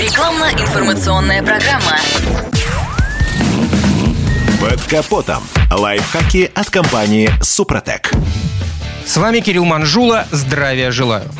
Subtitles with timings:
[0.00, 1.98] Рекламно-информационная программа.
[4.58, 5.42] Под капотом.
[5.70, 8.10] Лайфхаки от компании «Супротек».
[9.04, 10.24] С вами Кирилл Манжула.
[10.30, 11.30] Здравия желаю.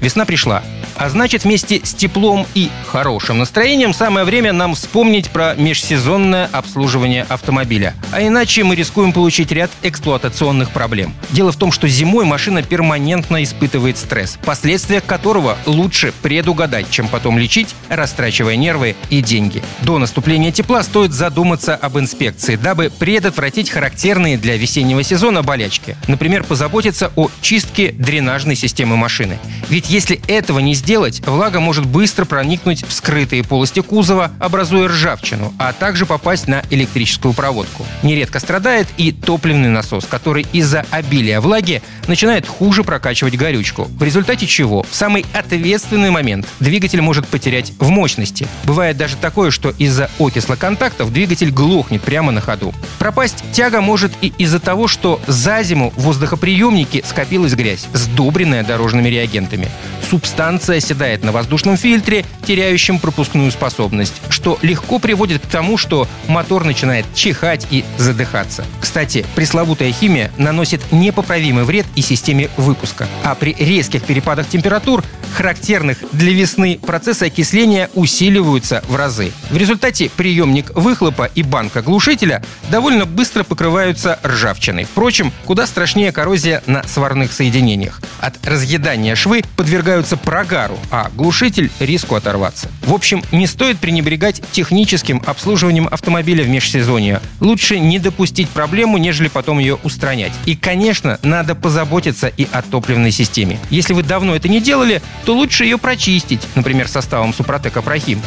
[0.00, 0.62] Весна пришла.
[1.02, 7.26] А значит, вместе с теплом и хорошим настроением самое время нам вспомнить про межсезонное обслуживание
[7.28, 7.94] автомобиля.
[8.12, 11.12] А иначе мы рискуем получить ряд эксплуатационных проблем.
[11.30, 17.36] Дело в том, что зимой машина перманентно испытывает стресс, последствия которого лучше предугадать, чем потом
[17.36, 19.60] лечить, растрачивая нервы и деньги.
[19.80, 25.96] До наступления тепла стоит задуматься об инспекции, дабы предотвратить характерные для весеннего сезона болячки.
[26.06, 29.40] Например, позаботиться о чистке дренажной системы машины.
[29.68, 34.88] Ведь если этого не сделать, сделать, влага может быстро проникнуть в скрытые полости кузова, образуя
[34.88, 37.86] ржавчину, а также попасть на электрическую проводку.
[38.02, 44.46] Нередко страдает и топливный насос, который из-за обилия влаги начинает хуже прокачивать горючку, в результате
[44.46, 48.46] чего в самый ответственный момент двигатель может потерять в мощности.
[48.64, 52.74] Бывает даже такое, что из-за окисла контактов двигатель глохнет прямо на ходу.
[52.98, 59.08] Пропасть тяга может и из-за того, что за зиму в воздухоприемнике скопилась грязь, сдобренная дорожными
[59.08, 59.68] реагентами.
[60.12, 66.64] Субстанция оседает на воздушном фильтре, теряющем пропускную способность, что легко приводит к тому, что мотор
[66.64, 68.66] начинает чихать и задыхаться.
[68.78, 73.08] Кстати, пресловутая химия наносит непоправимый вред и системе выпуска.
[73.24, 75.02] А при резких перепадах температур,
[75.34, 79.32] характерных для весны, процессы окисления усиливаются в разы.
[79.48, 84.84] В результате приемник выхлопа и банка глушителя довольно быстро покрываются ржавчиной.
[84.84, 88.02] Впрочем, куда страшнее коррозия на сварных соединениях.
[88.20, 92.70] От разъедания швы подвергаются прогару, а глушитель— риску оторваться.
[92.82, 97.20] В общем, не стоит пренебрегать техническим обслуживанием автомобиля в межсезонье.
[97.40, 100.32] Лучше не допустить проблему, нежели потом ее устранять.
[100.46, 103.58] И, конечно, надо позаботиться и о топливной системе.
[103.70, 108.20] Если вы давно это не делали, то лучше ее прочистить, например, составом Супротека Прохим.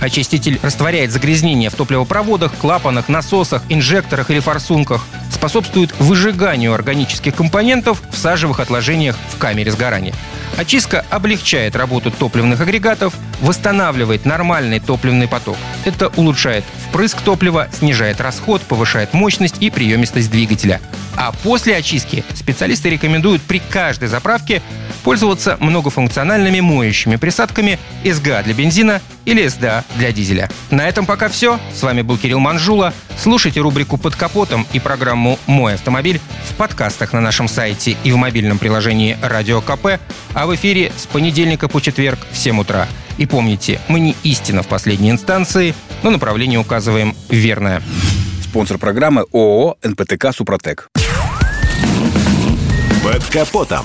[0.00, 5.06] Очиститель растворяет загрязнения в топливопроводах, клапанах, насосах, инжекторах или форсунках,
[5.42, 10.14] способствует выжиганию органических компонентов в сажевых отложениях в камере сгорания.
[10.56, 15.56] Очистка облегчает работу топливных агрегатов, восстанавливает нормальный топливный поток.
[15.84, 20.80] Это улучшает впрыск топлива, снижает расход, повышает мощность и приемистость двигателя.
[21.16, 24.62] А после очистки специалисты рекомендуют при каждой заправке
[25.02, 30.50] пользоваться многофункциональными моющими присадками СГА для бензина или СДА для дизеля.
[30.70, 31.58] На этом пока все.
[31.74, 32.92] С вами был Кирилл Манжула.
[33.20, 36.20] Слушайте рубрику «Под капотом» и программу «Мой автомобиль»
[36.50, 40.00] в подкастах на нашем сайте и в мобильном приложении «Радио КП»,
[40.34, 42.88] а в эфире с понедельника по четверг в 7 утра.
[43.18, 47.82] И помните, мы не истина в последней инстанции, но направление указываем верное.
[48.42, 50.88] Спонсор программы ООО «НПТК Супротек».
[53.02, 53.84] Под капотом.